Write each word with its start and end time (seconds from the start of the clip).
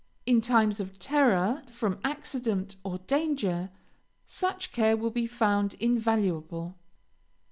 In 0.25 0.41
times 0.41 0.79
of 0.79 0.97
terror, 0.97 1.61
from 1.69 1.99
accident 2.03 2.75
or 2.83 2.97
danger, 3.05 3.69
such 4.25 4.71
care 4.71 4.97
will 4.97 5.11
be 5.11 5.27
found 5.27 5.75
invaluable. 5.75 6.73